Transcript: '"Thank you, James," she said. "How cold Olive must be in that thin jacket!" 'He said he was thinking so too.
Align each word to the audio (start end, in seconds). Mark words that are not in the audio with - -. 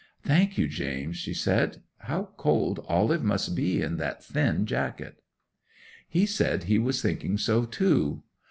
'"Thank 0.23 0.57
you, 0.57 0.67
James," 0.67 1.15
she 1.17 1.31
said. 1.31 1.83
"How 1.99 2.29
cold 2.35 2.83
Olive 2.89 3.23
must 3.23 3.55
be 3.55 3.83
in 3.83 3.97
that 3.97 4.23
thin 4.23 4.65
jacket!" 4.65 5.21
'He 6.09 6.25
said 6.25 6.63
he 6.63 6.79
was 6.79 7.03
thinking 7.03 7.37
so 7.37 7.65
too. 7.65 8.23